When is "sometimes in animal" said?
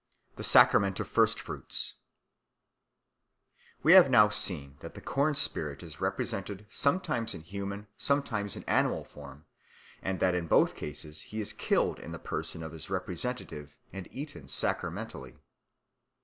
7.97-9.03